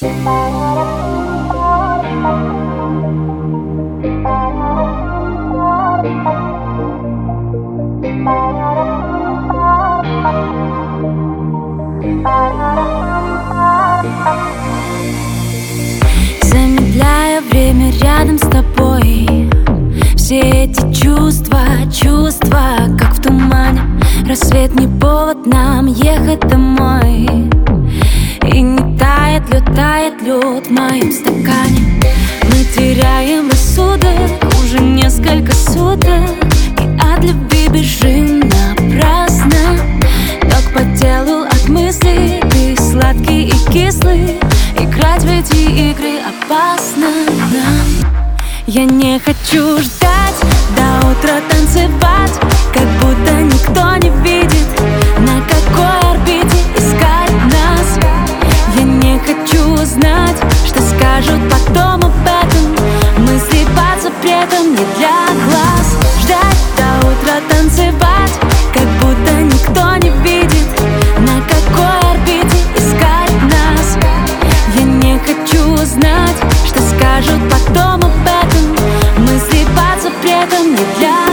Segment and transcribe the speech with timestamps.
[0.00, 0.12] Замедляя
[17.50, 19.50] время рядом с тобой.
[20.16, 21.58] Все эти чувства,
[21.92, 23.82] чувства, как в тумане.
[24.26, 27.49] Рассвет не повод нам ехать домой
[30.80, 32.00] моем стакане.
[32.44, 34.30] Мы теряем рассудок
[34.62, 36.22] уже несколько суток.
[36.78, 39.78] И от любви бежим напрасно.
[40.42, 44.38] Ток по телу от мыслей Ты сладкий и кислый.
[44.78, 47.08] Играть в эти игры опасно
[47.52, 48.10] нам.
[48.66, 50.40] Я не хочу ждать
[50.76, 52.32] до утра танцевать
[52.72, 54.68] Как будто никто не видит
[55.18, 55.99] На какой
[64.20, 65.96] запретом не для глаз.
[66.20, 68.32] Ждать до утра танцевать
[68.74, 70.68] Как будто никто не видит
[71.20, 73.96] На какой орбите искать нас.
[74.76, 79.24] Я не хочу знать, что скажут потом об этом.
[79.24, 81.29] Мысли под запретом не для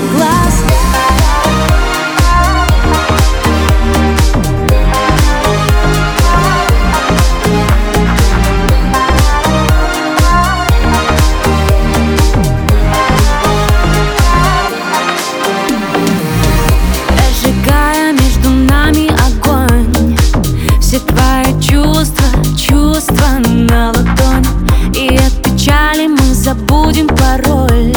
[23.07, 24.47] чувства на ладони
[24.93, 27.93] И от печали мы забудем пароль.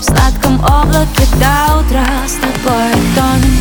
[0.00, 3.56] В сладком облаке до утра с тобой тонем.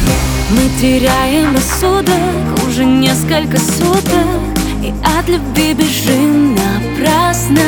[0.52, 4.28] Мы теряем рассудок уже несколько суток.
[4.84, 7.62] И от любви бежим напрасно.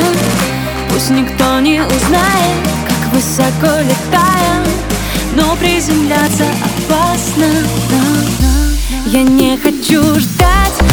[0.90, 4.64] Пусть никто не узнает, как высоко летаем.
[5.36, 7.46] Но приземляться опасно.
[9.06, 10.87] Я не хочу ждать